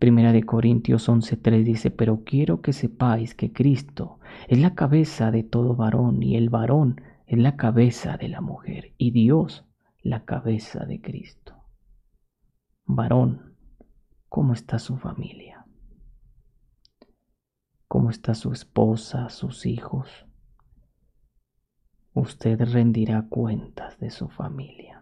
Primera 0.00 0.32
de 0.32 0.42
Corintios 0.42 1.08
11:3 1.08 1.62
dice, 1.62 1.92
pero 1.92 2.24
quiero 2.24 2.60
que 2.62 2.72
sepáis 2.72 3.36
que 3.36 3.52
Cristo 3.52 4.18
es 4.48 4.58
la 4.58 4.74
cabeza 4.74 5.30
de 5.30 5.44
todo 5.44 5.76
varón 5.76 6.22
y 6.22 6.36
el 6.36 6.50
varón 6.50 7.00
es 7.26 7.38
la 7.38 7.56
cabeza 7.56 8.16
de 8.16 8.28
la 8.28 8.40
mujer 8.40 8.94
y 8.98 9.12
Dios 9.12 9.64
la 10.02 10.24
cabeza 10.24 10.84
de 10.84 11.00
Cristo 11.00 11.56
varón, 12.86 13.56
¿cómo 14.28 14.52
está 14.52 14.78
su 14.78 14.96
familia? 14.96 15.66
¿Cómo 17.88 18.10
está 18.10 18.34
su 18.34 18.52
esposa, 18.52 19.28
sus 19.28 19.66
hijos? 19.66 20.26
Usted 22.14 22.60
rendirá 22.60 23.26
cuentas 23.28 23.98
de 23.98 24.10
su 24.10 24.28
familia. 24.28 24.95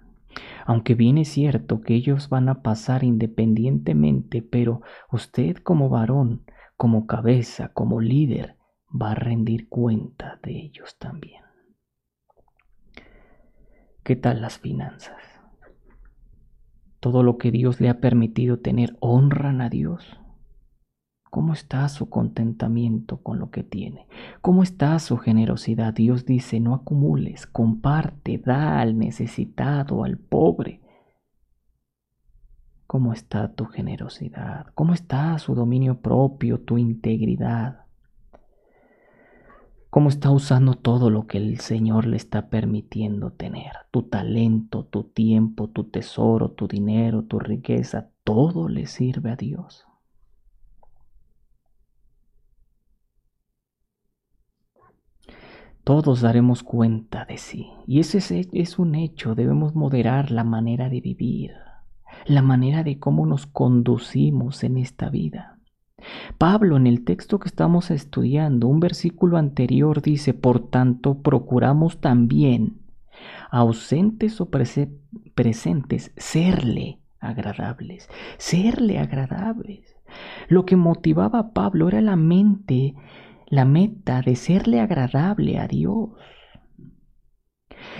Aunque 0.66 0.94
bien 0.94 1.18
es 1.18 1.28
cierto 1.28 1.80
que 1.80 1.94
ellos 1.94 2.28
van 2.28 2.48
a 2.48 2.62
pasar 2.62 3.04
independientemente, 3.04 4.42
pero 4.42 4.82
usted 5.10 5.56
como 5.56 5.88
varón, 5.88 6.44
como 6.76 7.06
cabeza, 7.06 7.68
como 7.72 8.00
líder, 8.00 8.56
va 8.90 9.12
a 9.12 9.14
rendir 9.14 9.68
cuenta 9.68 10.40
de 10.42 10.52
ellos 10.52 10.96
también. 10.98 11.42
¿Qué 14.02 14.16
tal 14.16 14.42
las 14.42 14.58
finanzas? 14.58 15.34
todo 17.04 17.22
lo 17.22 17.36
que 17.36 17.50
Dios 17.50 17.82
le 17.82 17.90
ha 17.90 18.00
permitido 18.00 18.60
tener, 18.60 18.96
honran 18.98 19.60
a 19.60 19.68
Dios. 19.68 20.18
¿Cómo 21.34 21.52
está 21.52 21.88
su 21.88 22.08
contentamiento 22.10 23.16
con 23.16 23.40
lo 23.40 23.50
que 23.50 23.64
tiene? 23.64 24.06
¿Cómo 24.40 24.62
está 24.62 24.96
su 25.00 25.16
generosidad? 25.16 25.92
Dios 25.92 26.26
dice, 26.26 26.60
no 26.60 26.76
acumules, 26.76 27.48
comparte, 27.48 28.38
da 28.38 28.80
al 28.80 28.96
necesitado, 28.96 30.04
al 30.04 30.16
pobre. 30.16 30.80
¿Cómo 32.86 33.12
está 33.12 33.52
tu 33.52 33.64
generosidad? 33.64 34.66
¿Cómo 34.76 34.94
está 34.94 35.36
su 35.40 35.56
dominio 35.56 36.00
propio, 36.00 36.60
tu 36.60 36.78
integridad? 36.78 37.80
cómo 39.90 40.10
está 40.10 40.30
usando 40.30 40.74
todo 40.74 41.10
lo 41.10 41.26
que 41.26 41.38
el 41.38 41.58
Señor 41.58 42.06
le 42.06 42.16
está 42.16 42.48
permitiendo 42.48 43.32
tener. 43.32 43.72
Tu 43.90 44.04
talento, 44.04 44.84
tu 44.84 45.02
tiempo, 45.02 45.68
tu 45.68 45.82
tesoro, 45.82 46.52
tu 46.52 46.68
dinero, 46.68 47.24
tu 47.24 47.40
riqueza, 47.40 48.10
todo 48.22 48.68
le 48.68 48.86
sirve 48.86 49.32
a 49.32 49.36
Dios. 49.36 49.84
Todos 55.84 56.22
daremos 56.22 56.62
cuenta 56.62 57.26
de 57.26 57.36
sí. 57.36 57.68
Y 57.86 58.00
ese 58.00 58.48
es, 58.52 58.78
un 58.78 58.94
hecho. 58.94 59.34
Debemos 59.34 59.74
moderar 59.74 60.30
la 60.30 60.42
manera 60.42 60.88
de 60.88 61.02
vivir, 61.02 61.52
la 62.24 62.40
manera 62.40 62.82
de 62.82 62.98
cómo 62.98 63.26
nos 63.26 63.46
conducimos 63.46 64.64
en 64.64 64.78
esta 64.78 65.10
vida. 65.10 65.58
Pablo 66.38 66.78
en 66.78 66.86
el 66.86 67.04
texto 67.04 67.38
que 67.38 67.48
estamos 67.48 67.90
estudiando, 67.90 68.66
un 68.66 68.80
versículo 68.80 69.36
anterior 69.36 70.00
dice, 70.00 70.32
por 70.32 70.70
tanto, 70.70 71.20
procuramos 71.20 72.00
también, 72.00 72.78
ausentes 73.50 74.40
o 74.40 74.48
presentes, 74.50 76.12
serle 76.16 77.00
agradables, 77.20 78.08
serle 78.38 78.98
agradables. 78.98 79.96
Lo 80.48 80.64
que 80.64 80.76
motivaba 80.76 81.38
a 81.38 81.52
Pablo 81.52 81.88
era 81.88 82.00
la 82.00 82.16
mente, 82.16 82.94
la 83.54 83.64
meta 83.64 84.20
de 84.20 84.34
serle 84.34 84.80
agradable 84.80 85.58
a 85.58 85.68
Dios. 85.68 86.10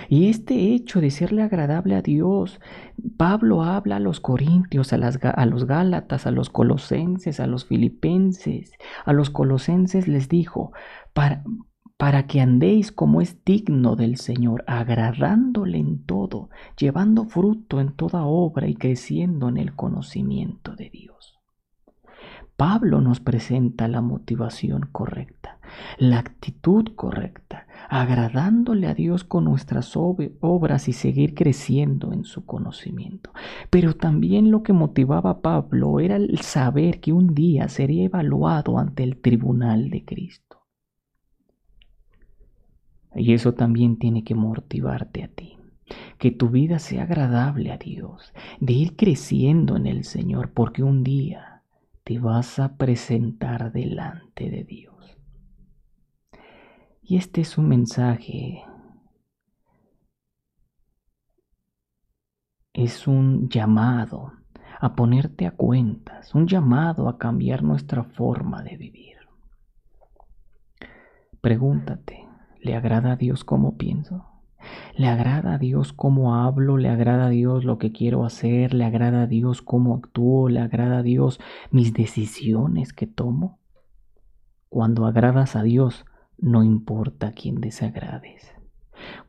Y 0.09 0.29
este 0.29 0.73
hecho 0.73 0.99
de 0.99 1.11
serle 1.11 1.43
agradable 1.43 1.95
a 1.95 2.01
Dios, 2.01 2.59
Pablo 3.17 3.63
habla 3.63 3.97
a 3.97 3.99
los 3.99 4.19
corintios, 4.19 4.91
a, 4.91 4.97
a, 4.97 5.45
los 5.45 5.65
gálatas, 5.65 6.27
a 6.27 6.31
los 6.31 6.49
colosenses, 6.49 7.39
a 7.39 7.47
los 7.47 7.65
filipenses. 7.65 8.71
A 9.05 9.13
los 9.13 9.29
colosenses 9.29 10.07
les 10.07 10.27
dijo, 10.27 10.73
para, 11.13 11.43
para 11.97 12.27
que 12.27 12.41
andéis 12.41 12.91
como 12.91 13.21
es 13.21 13.43
digno 13.45 13.95
del 13.95 14.17
Señor, 14.17 14.63
agradándole 14.67 15.77
en 15.77 16.03
todo, 16.05 16.49
llevando 16.77 17.25
fruto 17.25 17.79
en 17.79 17.93
toda 17.93 18.25
obra 18.25 18.67
y 18.67 18.75
creciendo 18.75 19.47
en 19.47 19.57
el 19.57 19.75
conocimiento 19.75 20.75
de 20.75 20.89
Dios. 20.89 21.34
Pablo 22.57 23.01
nos 23.01 23.19
presenta 23.19 23.89
la 23.89 23.99
motivación 23.99 24.87
correcta, 24.91 25.59
la 25.97 26.19
actitud 26.19 26.95
correcta, 26.95 27.67
agradándole 27.89 28.87
a 28.87 28.93
Dios 28.93 29.25
con 29.25 29.43
nuestras 29.43 29.97
obras 29.97 30.87
y 30.87 30.93
seguir 30.93 31.33
creciendo 31.33 32.13
en 32.13 32.23
su 32.23 32.45
conocimiento. 32.45 33.31
Pero 33.69 33.93
también 33.95 34.51
lo 34.51 34.63
que 34.63 34.71
motivaba 34.71 35.31
a 35.31 35.41
Pablo 35.41 35.99
era 35.99 36.15
el 36.15 36.39
saber 36.39 37.01
que 37.01 37.11
un 37.11 37.35
día 37.35 37.67
sería 37.67 38.05
evaluado 38.05 38.79
ante 38.79 39.03
el 39.03 39.17
tribunal 39.17 39.89
de 39.89 40.05
Cristo. 40.05 40.61
Y 43.13 43.33
eso 43.33 43.53
también 43.53 43.97
tiene 43.97 44.23
que 44.23 44.35
motivarte 44.35 45.23
a 45.23 45.27
ti. 45.27 45.57
Que 46.17 46.31
tu 46.31 46.49
vida 46.49 46.79
sea 46.79 47.03
agradable 47.03 47.71
a 47.71 47.77
Dios, 47.77 48.33
de 48.59 48.73
ir 48.73 48.95
creciendo 48.95 49.75
en 49.75 49.87
el 49.87 50.03
Señor, 50.03 50.51
porque 50.51 50.81
un 50.81 51.03
día 51.03 51.54
te 52.05 52.19
vas 52.19 52.59
a 52.59 52.77
presentar 52.77 53.71
delante 53.71 54.51
de 54.51 54.63
Dios. 54.63 55.17
Y 57.01 57.17
este 57.17 57.41
es 57.41 57.57
un 57.57 57.67
mensaje, 57.67 58.63
es 62.73 63.07
un 63.07 63.49
llamado 63.49 64.33
a 64.79 64.95
ponerte 64.95 65.47
a 65.47 65.51
cuentas, 65.51 66.35
un 66.35 66.47
llamado 66.47 67.09
a 67.09 67.17
cambiar 67.17 67.63
nuestra 67.63 68.03
forma 68.03 68.61
de 68.61 68.77
vivir. 68.77 69.17
Pregúntate, 71.41 72.27
¿le 72.61 72.75
agrada 72.75 73.13
a 73.13 73.15
Dios 73.15 73.43
cómo 73.43 73.77
pienso? 73.77 74.34
¿Le 74.95 75.07
agrada 75.07 75.55
a 75.55 75.57
Dios 75.57 75.93
cómo 75.93 76.35
hablo? 76.35 76.77
¿Le 76.77 76.89
agrada 76.89 77.27
a 77.27 77.29
Dios 77.29 77.65
lo 77.65 77.77
que 77.77 77.91
quiero 77.91 78.25
hacer? 78.25 78.73
¿Le 78.73 78.85
agrada 78.85 79.23
a 79.23 79.27
Dios 79.27 79.61
cómo 79.61 79.95
actúo? 79.95 80.49
¿Le 80.49 80.59
agrada 80.59 80.99
a 80.99 81.03
Dios 81.03 81.39
mis 81.71 81.93
decisiones 81.93 82.93
que 82.93 83.07
tomo? 83.07 83.59
Cuando 84.69 85.05
agradas 85.05 85.55
a 85.55 85.63
Dios, 85.63 86.05
no 86.37 86.63
importa 86.63 87.27
a 87.27 87.31
quién 87.31 87.61
desagrades. 87.61 88.53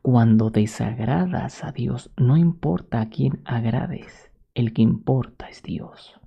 Cuando 0.01 0.49
desagradas 0.49 1.63
a 1.63 1.71
Dios, 1.71 2.11
no 2.17 2.37
importa 2.37 3.01
a 3.01 3.09
quién 3.09 3.41
agrades, 3.45 4.31
el 4.53 4.73
que 4.73 4.81
importa 4.81 5.49
es 5.49 5.61
Dios. 5.63 6.19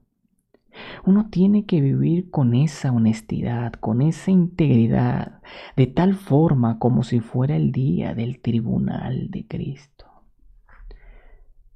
Uno 1.04 1.28
tiene 1.30 1.66
que 1.66 1.80
vivir 1.80 2.30
con 2.30 2.54
esa 2.54 2.92
honestidad, 2.92 3.72
con 3.72 4.02
esa 4.02 4.30
integridad, 4.30 5.40
de 5.76 5.86
tal 5.86 6.14
forma 6.14 6.78
como 6.78 7.02
si 7.02 7.20
fuera 7.20 7.56
el 7.56 7.72
día 7.72 8.14
del 8.14 8.40
tribunal 8.40 9.30
de 9.30 9.46
Cristo. 9.46 10.06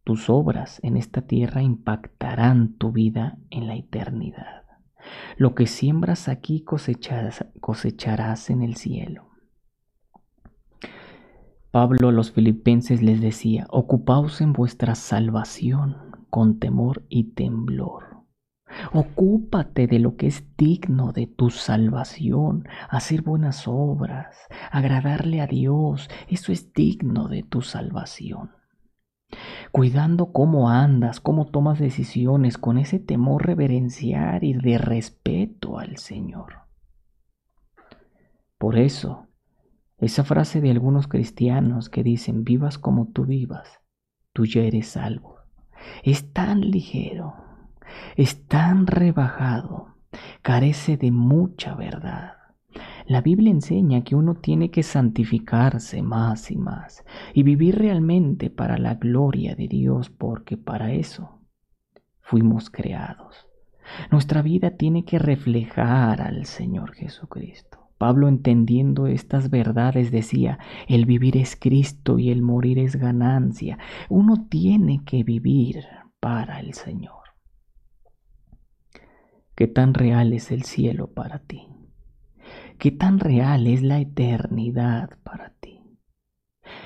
Tus 0.04 0.28
obras 0.28 0.80
en 0.82 0.98
esta 0.98 1.22
tierra 1.22 1.62
impactarán 1.62 2.74
tu 2.74 2.92
vida 2.92 3.38
en 3.50 3.66
la 3.66 3.74
eternidad. 3.74 4.64
Lo 5.36 5.54
que 5.54 5.66
siembras 5.66 6.28
aquí 6.28 6.62
cosecharás, 6.62 8.50
en 8.50 8.62
el 8.62 8.76
cielo. 8.76 9.30
Pablo 11.70 12.08
a 12.08 12.12
los 12.12 12.32
filipenses 12.32 13.02
les 13.02 13.20
decía, 13.20 13.66
ocupaos 13.70 14.40
en 14.40 14.52
vuestra 14.52 14.94
salvación 14.94 15.96
con 16.30 16.58
temor 16.58 17.04
y 17.08 17.32
temblor. 17.32 18.13
Ocúpate 18.92 19.86
de 19.86 19.98
lo 19.98 20.16
que 20.16 20.26
es 20.26 20.44
digno 20.56 21.12
de 21.12 21.26
tu 21.26 21.50
salvación, 21.50 22.66
hacer 22.88 23.22
buenas 23.22 23.66
obras, 23.66 24.36
agradarle 24.70 25.40
a 25.40 25.46
Dios, 25.46 26.08
eso 26.28 26.52
es 26.52 26.72
digno 26.72 27.28
de 27.28 27.42
tu 27.42 27.62
salvación 27.62 28.50
cuidando 29.72 30.32
cómo 30.32 30.68
andas, 30.68 31.20
cómo 31.20 31.46
tomas 31.46 31.78
decisiones, 31.78 32.58
con 32.58 32.78
ese 32.78 32.98
temor 32.98 33.46
reverenciar 33.46 34.44
y 34.44 34.52
de 34.54 34.78
respeto 34.78 35.78
al 35.78 35.96
Señor. 35.96 36.64
Por 38.58 38.78
eso, 38.78 39.26
esa 39.98 40.24
frase 40.24 40.60
de 40.60 40.70
algunos 40.70 41.08
cristianos 41.08 41.88
que 41.88 42.02
dicen, 42.02 42.44
vivas 42.44 42.78
como 42.78 43.08
tú 43.08 43.24
vivas, 43.24 43.80
tú 44.32 44.46
ya 44.46 44.62
eres 44.62 44.88
salvo, 44.88 45.38
es 46.02 46.32
tan 46.32 46.60
ligero, 46.60 47.34
es 48.16 48.46
tan 48.46 48.86
rebajado, 48.86 49.94
carece 50.42 50.96
de 50.96 51.10
mucha 51.10 51.74
verdad. 51.74 52.34
La 53.06 53.20
Biblia 53.20 53.50
enseña 53.50 54.02
que 54.02 54.16
uno 54.16 54.34
tiene 54.34 54.70
que 54.70 54.82
santificarse 54.82 56.02
más 56.02 56.50
y 56.50 56.56
más 56.56 57.04
y 57.34 57.42
vivir 57.42 57.76
realmente 57.76 58.50
para 58.50 58.78
la 58.78 58.94
gloria 58.94 59.54
de 59.54 59.68
Dios 59.68 60.10
porque 60.10 60.56
para 60.56 60.92
eso 60.92 61.40
fuimos 62.20 62.70
creados. 62.70 63.46
Nuestra 64.10 64.42
vida 64.42 64.70
tiene 64.70 65.04
que 65.04 65.18
reflejar 65.18 66.22
al 66.22 66.46
Señor 66.46 66.94
Jesucristo. 66.94 67.90
Pablo 67.98 68.28
entendiendo 68.28 69.06
estas 69.06 69.50
verdades 69.50 70.10
decía, 70.10 70.58
el 70.88 71.06
vivir 71.06 71.36
es 71.36 71.56
Cristo 71.56 72.18
y 72.18 72.30
el 72.30 72.42
morir 72.42 72.78
es 72.78 72.96
ganancia. 72.96 73.78
Uno 74.08 74.46
tiene 74.48 75.02
que 75.04 75.22
vivir 75.22 75.84
para 76.20 76.60
el 76.60 76.74
Señor. 76.74 77.23
¿Qué 79.54 79.68
tan 79.68 79.94
real 79.94 80.32
es 80.32 80.50
el 80.50 80.64
cielo 80.64 81.12
para 81.12 81.38
ti? 81.38 81.68
¿Qué 82.78 82.90
tan 82.90 83.20
real 83.20 83.68
es 83.68 83.82
la 83.82 84.00
eternidad 84.00 85.10
para 85.22 85.50
ti? 85.60 85.80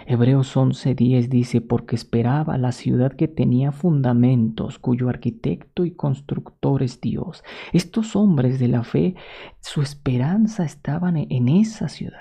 Hebreos 0.07 0.54
11:10 0.54 1.31
dice, 1.31 1.62
porque 1.62 1.96
esperaba 1.96 2.59
la 2.59 2.72
ciudad 2.72 3.12
que 3.12 3.26
tenía 3.26 3.72
fundamentos, 3.72 4.78
cuyo 4.78 5.09
arquitecto 5.09 5.87
y 5.87 5.92
constructor 5.92 6.83
es 6.83 7.00
Dios. 7.00 7.42
Estos 7.72 8.16
hombres 8.16 8.59
de 8.59 8.68
la 8.68 8.85
fe, 8.85 9.14
su 9.61 9.81
esperanza 9.81 10.64
estaba 10.64 11.09
en 11.09 11.48
esa 11.48 11.88
ciudad. 11.88 12.20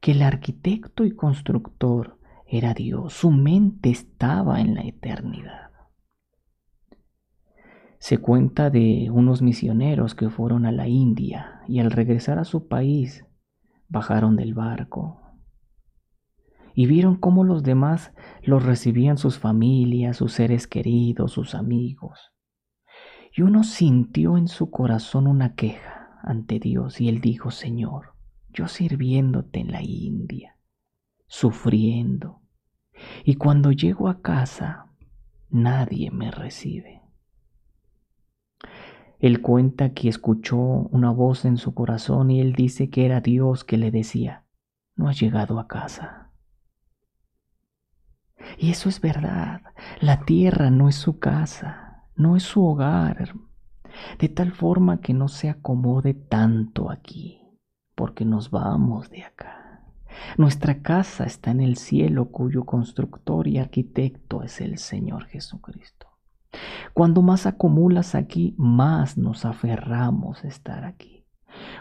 Que 0.00 0.12
el 0.12 0.22
arquitecto 0.22 1.04
y 1.04 1.12
constructor 1.14 2.18
era 2.44 2.74
Dios, 2.74 3.12
su 3.12 3.30
mente 3.30 3.90
estaba 3.90 4.60
en 4.60 4.74
la 4.74 4.82
eternidad. 4.82 5.71
Se 8.02 8.18
cuenta 8.18 8.68
de 8.68 9.10
unos 9.12 9.42
misioneros 9.42 10.16
que 10.16 10.28
fueron 10.28 10.66
a 10.66 10.72
la 10.72 10.88
India 10.88 11.60
y 11.68 11.78
al 11.78 11.92
regresar 11.92 12.40
a 12.40 12.44
su 12.44 12.66
país 12.66 13.24
bajaron 13.88 14.34
del 14.34 14.54
barco 14.54 15.20
y 16.74 16.86
vieron 16.86 17.14
cómo 17.14 17.44
los 17.44 17.62
demás 17.62 18.12
los 18.42 18.64
recibían 18.64 19.18
sus 19.18 19.38
familias, 19.38 20.16
sus 20.16 20.32
seres 20.32 20.66
queridos, 20.66 21.30
sus 21.30 21.54
amigos. 21.54 22.32
Y 23.36 23.42
uno 23.42 23.62
sintió 23.62 24.36
en 24.36 24.48
su 24.48 24.72
corazón 24.72 25.28
una 25.28 25.54
queja 25.54 26.18
ante 26.24 26.58
Dios 26.58 27.00
y 27.00 27.08
él 27.08 27.20
dijo, 27.20 27.52
Señor, 27.52 28.16
yo 28.48 28.66
sirviéndote 28.66 29.60
en 29.60 29.70
la 29.70 29.80
India, 29.80 30.58
sufriendo, 31.28 32.42
y 33.24 33.36
cuando 33.36 33.70
llego 33.70 34.08
a 34.08 34.22
casa 34.22 34.86
nadie 35.50 36.10
me 36.10 36.32
recibe. 36.32 37.01
Él 39.22 39.40
cuenta 39.40 39.94
que 39.94 40.08
escuchó 40.08 40.58
una 40.58 41.12
voz 41.12 41.44
en 41.44 41.56
su 41.56 41.74
corazón 41.74 42.32
y 42.32 42.40
él 42.40 42.54
dice 42.54 42.90
que 42.90 43.06
era 43.06 43.20
Dios 43.20 43.62
que 43.62 43.76
le 43.76 43.92
decía, 43.92 44.42
no 44.96 45.08
has 45.08 45.20
llegado 45.20 45.60
a 45.60 45.68
casa. 45.68 46.32
Y 48.58 48.70
eso 48.70 48.88
es 48.88 49.00
verdad, 49.00 49.62
la 50.00 50.24
tierra 50.24 50.70
no 50.72 50.88
es 50.88 50.96
su 50.96 51.20
casa, 51.20 52.08
no 52.16 52.34
es 52.34 52.42
su 52.42 52.64
hogar, 52.64 53.34
de 54.18 54.28
tal 54.28 54.50
forma 54.50 55.00
que 55.00 55.14
no 55.14 55.28
se 55.28 55.48
acomode 55.48 56.14
tanto 56.14 56.90
aquí, 56.90 57.40
porque 57.94 58.24
nos 58.24 58.50
vamos 58.50 59.08
de 59.08 59.22
acá. 59.22 59.84
Nuestra 60.36 60.82
casa 60.82 61.26
está 61.26 61.52
en 61.52 61.60
el 61.60 61.76
cielo 61.76 62.32
cuyo 62.32 62.64
constructor 62.64 63.46
y 63.46 63.58
arquitecto 63.58 64.42
es 64.42 64.60
el 64.60 64.78
Señor 64.78 65.26
Jesucristo. 65.26 66.11
Cuando 66.94 67.22
más 67.22 67.46
acumulas 67.46 68.14
aquí, 68.14 68.54
más 68.58 69.16
nos 69.16 69.44
aferramos 69.44 70.44
a 70.44 70.48
estar 70.48 70.84
aquí. 70.84 71.26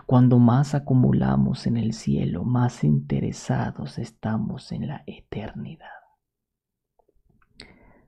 Cuando 0.06 0.40
más 0.40 0.76
acumulamos 0.76 1.68
en 1.68 1.78
el 1.78 1.94
cielo, 1.94 2.44
más 2.44 2.84
interesados 2.84 3.98
estamos 3.98 4.72
en 4.72 4.88
la 4.88 5.04
eternidad. 5.06 5.88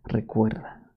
Recuerda, 0.06 0.92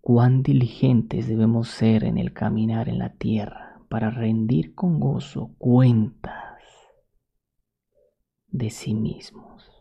cuán 0.00 0.42
diligentes 0.42 1.28
debemos 1.28 1.68
ser 1.68 2.04
en 2.04 2.18
el 2.18 2.32
caminar 2.32 2.88
en 2.88 2.98
la 2.98 3.14
tierra 3.14 3.80
para 3.88 4.10
rendir 4.10 4.74
con 4.74 5.00
gozo 5.00 5.54
cuentas 5.58 6.60
de 8.48 8.70
sí 8.70 8.94
mismos. 8.94 9.73